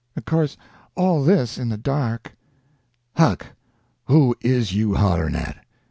Of 0.15 0.25
course, 0.25 0.57
all 0.95 1.23
this 1.23 1.59
in 1.59 1.69
the 1.69 1.77
dark. 1.77 2.35
"Huck, 3.17 3.45
who 4.05 4.35
is 4.41 4.73
you 4.73 4.95
hollerin' 4.95 5.35
at?" 5.35 5.63